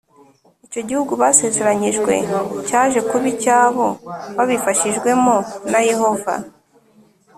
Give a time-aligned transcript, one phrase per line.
[0.65, 2.13] icyo gihugu basezeranyijwe
[2.67, 3.87] cyaje kuba icyabo
[4.35, 5.35] babifashijwemo
[5.71, 6.33] na yehova